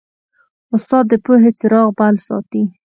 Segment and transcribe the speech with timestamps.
[0.75, 2.63] استاد د پوهې څراغ بل ساتي.